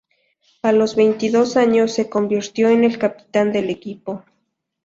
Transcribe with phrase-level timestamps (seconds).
[0.63, 4.25] A los veintidós años se convirtió en el capitán del equipo.